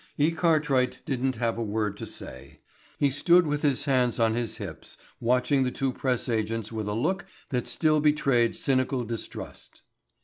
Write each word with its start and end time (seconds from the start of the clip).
E. 0.17 0.31
Cartwright 0.31 0.97
didn't 1.05 1.35
have 1.35 1.59
a 1.59 1.63
word 1.63 1.95
to 1.95 2.07
say. 2.07 2.59
He 2.97 3.11
stood 3.11 3.45
with 3.45 3.61
his 3.61 3.85
hands 3.85 4.19
on 4.19 4.33
his 4.33 4.57
hips 4.57 4.97
watching 5.19 5.61
the 5.61 5.69
two 5.69 5.93
press 5.93 6.27
agents 6.27 6.71
with 6.71 6.87
a 6.87 6.93
look 6.95 7.23
that 7.49 7.67
still 7.67 7.99
betrayed 8.01 8.55
cynical 8.55 9.03
distrust. 9.03 9.83